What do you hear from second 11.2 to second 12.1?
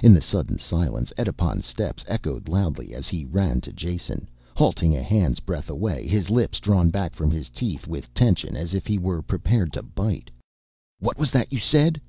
that you said?"